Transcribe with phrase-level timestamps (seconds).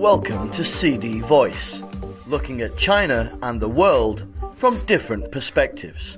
[0.00, 1.82] Welcome to CD Voice,
[2.26, 6.16] looking at China and the world from different perspectives.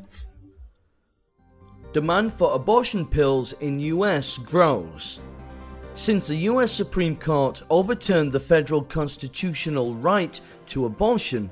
[1.93, 5.19] Demand for abortion pills in US grows.
[5.97, 11.51] Since the US Supreme Court overturned the federal constitutional right to abortion,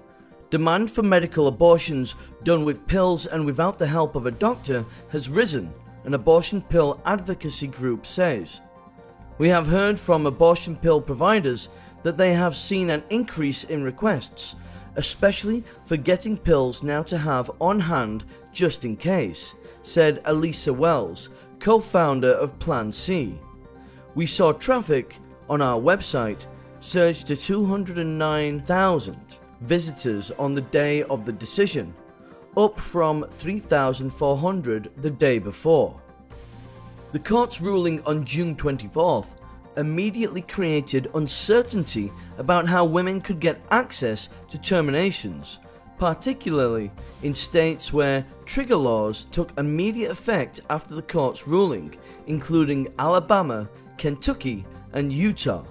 [0.51, 5.29] demand for medical abortions done with pills and without the help of a doctor has
[5.29, 5.75] risen,
[6.05, 8.61] an abortion pill advocacy group says.
[9.39, 11.71] We have heard from abortion pill providers
[12.03, 14.57] that they have seen an increase in requests,
[14.97, 21.29] especially for getting pills now to have on hand just in case, said Elisa Wells,
[21.59, 23.39] co founder of Plan C.
[24.15, 25.17] We saw traffic
[25.49, 26.47] on our website
[26.81, 29.19] surge to 209,000
[29.61, 31.95] visitors on the day of the decision,
[32.57, 36.01] up from 3,400 the day before.
[37.13, 39.40] The court's ruling on June 24th
[39.81, 45.59] immediately created uncertainty about how women could get access to terminations,
[45.99, 46.93] particularly
[47.25, 51.95] in states where trigger laws took immediate effect after the court's ruling,
[52.29, 55.65] including Alabama, Kentucky, and Utah.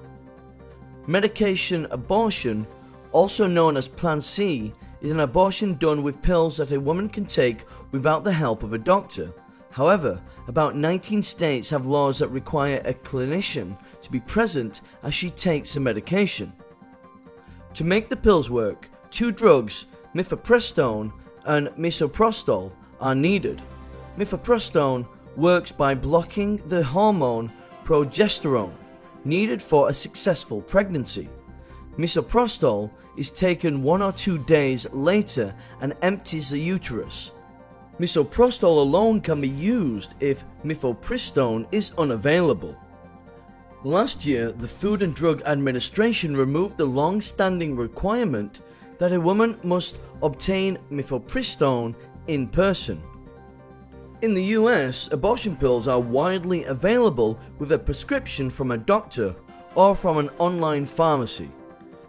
[1.07, 2.67] Medication abortion,
[3.11, 7.25] also known as Plan C, is an abortion done with pills that a woman can
[7.25, 9.31] take without the help of a doctor.
[9.79, 15.29] However, about 19 states have laws that require a clinician to be present as she
[15.29, 16.51] takes the medication.
[17.75, 21.13] To make the pills work, two drugs, mifepristone
[21.45, 23.61] and misoprostol, are needed.
[24.17, 25.07] Mifepristone
[25.37, 27.49] works by blocking the hormone
[27.85, 28.73] progesterone
[29.23, 31.29] needed for a successful pregnancy.
[31.97, 37.31] Misoprostol is taken one or two days later and empties the uterus.
[37.99, 42.75] Misoprostol alone can be used if mifepristone is unavailable.
[43.83, 48.61] Last year, the Food and Drug Administration removed the long standing requirement
[48.99, 51.93] that a woman must obtain mifepristone
[52.27, 53.01] in person.
[54.21, 59.35] In the US, abortion pills are widely available with a prescription from a doctor
[59.75, 61.49] or from an online pharmacy.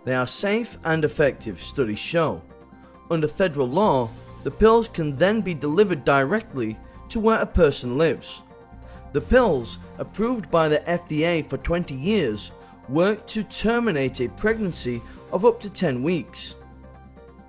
[0.04, 2.42] They are safe and effective, studies show.
[3.10, 4.08] Under federal law,
[4.42, 6.76] the pills can then be delivered directly
[7.08, 8.42] to where a person lives.
[9.12, 12.52] The pills, approved by the FDA for 20 years,
[12.88, 15.02] work to terminate a pregnancy
[15.32, 16.54] of up to 10 weeks.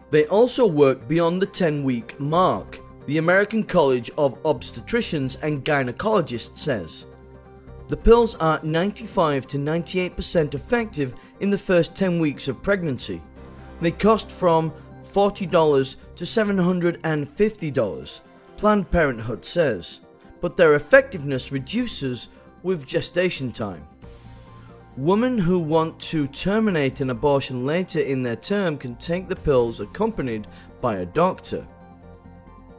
[0.10, 6.58] They also work beyond the 10 week mark, the American College of Obstetricians and Gynecologists
[6.58, 7.06] says.
[7.88, 13.22] The pills are 95 to 98% effective in the first 10 weeks of pregnancy.
[13.82, 14.72] They cost from
[15.14, 18.22] $40 to $750,
[18.56, 20.02] Planned Parenthood says
[20.40, 22.28] but their effectiveness reduces
[22.62, 23.88] with gestation time.
[24.98, 29.80] Women who want to terminate an abortion later in their term can take the pills
[29.80, 30.46] accompanied
[30.80, 31.66] by a doctor.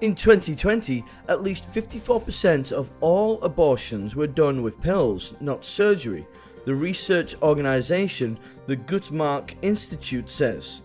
[0.03, 6.29] In 2020, at least 54% of all abortions were done with pills, not surgery,
[6.65, 8.39] the research organization
[8.69, 10.83] the Guttmacher Institute says.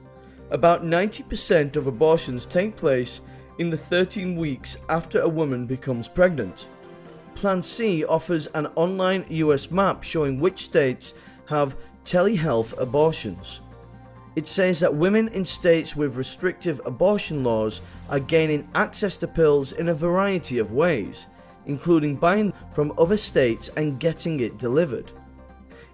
[0.50, 3.19] About 90% of abortions take place
[3.58, 6.69] in the 13 weeks after a woman becomes pregnant.
[7.35, 11.13] Plan C offers an online US map showing which states
[11.47, 11.75] have
[12.06, 13.59] telehealth abortions.
[14.38, 19.74] It says that women in states with restrictive abortion laws are gaining access to pills
[19.74, 21.25] in a variety of ways,
[21.66, 25.12] including buying from other states and getting it delivered.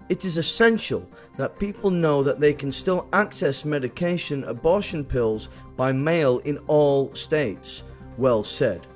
[0.08, 5.92] It is essential that people know that they can still access medication abortion pills by
[5.92, 7.84] mail in all states,
[8.18, 8.86] Wells said.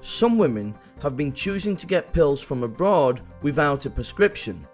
[0.00, 4.66] Some women have been choosing to get pills from abroad without a prescription.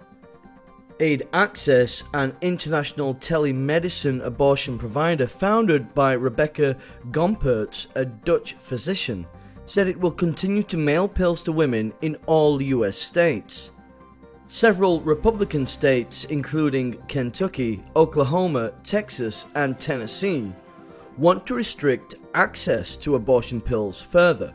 [1.00, 6.76] Aid Access, an international telemedicine abortion provider founded by Rebecca
[7.10, 9.26] Gomperts, a Dutch physician,
[9.66, 13.71] said it will continue to mail pills to women in all US states.
[14.52, 20.52] Several Republican states, including Kentucky, Oklahoma, Texas, and Tennessee,
[21.16, 24.52] want to restrict access to abortion pills further.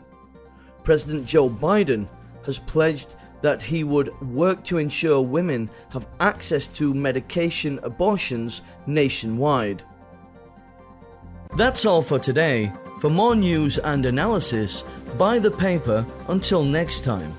[0.84, 2.08] President Joe Biden
[2.46, 9.82] has pledged that he would work to ensure women have access to medication abortions nationwide.
[11.56, 12.72] That's all for today.
[13.02, 14.84] For more news and analysis,
[15.18, 17.34] buy the paper until next time.